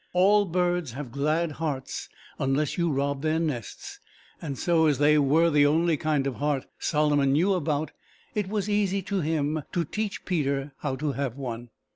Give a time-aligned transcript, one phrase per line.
[0.13, 2.09] All birds have glad hearts
[2.39, 3.99] unless you rob their nests,
[4.41, 7.91] and so as they were the only kind of heart Solomon knew about,
[8.33, 11.69] it was easy to him to teach Peter how to have one.